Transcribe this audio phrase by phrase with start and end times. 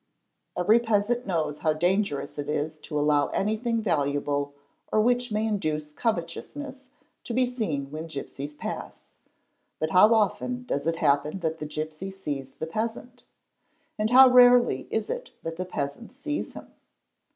[0.57, 4.55] Every peasant knows how dangerous it is to allow anything valuable
[4.91, 6.85] or which may induce covetousness
[7.23, 12.53] to be seen when gipsies pass—but how often does it happen that the gipsy sees
[12.53, 13.25] the peasant?
[13.99, 16.73] and how rarely it is that the peasant sees him?